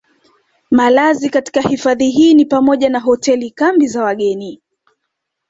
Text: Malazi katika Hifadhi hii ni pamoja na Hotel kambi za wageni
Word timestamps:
Malazi 0.71 1.29
katika 1.29 1.61
Hifadhi 1.61 2.09
hii 2.09 2.33
ni 2.33 2.45
pamoja 2.45 2.89
na 2.89 2.99
Hotel 2.99 3.51
kambi 3.51 3.87
za 3.87 4.03
wageni 4.03 4.61